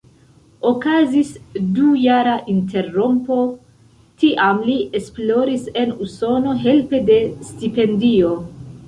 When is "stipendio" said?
7.53-8.33